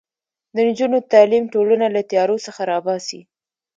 [0.55, 3.21] د نجونو تعلیم ټولنه له تیارو څخه راباسي.